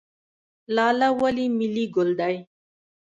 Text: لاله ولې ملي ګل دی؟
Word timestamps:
لاله 0.75 1.07
ولې 1.19 1.45
ملي 1.57 1.85
ګل 1.95 2.09
دی؟ 2.19 2.35